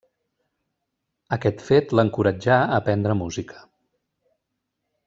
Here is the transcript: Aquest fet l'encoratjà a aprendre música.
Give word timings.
Aquest 1.37 1.61
fet 1.67 1.93
l'encoratjà 1.99 2.57
a 2.63 2.81
aprendre 2.81 3.19
música. 3.23 3.63